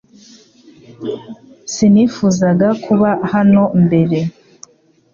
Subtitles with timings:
[1.73, 4.19] Sinifuzaga kuba hano mbere